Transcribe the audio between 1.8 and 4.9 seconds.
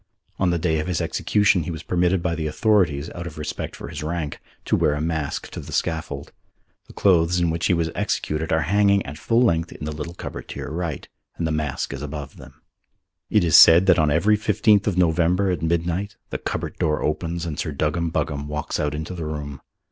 permitted by the authorities, out of respect for his rank, to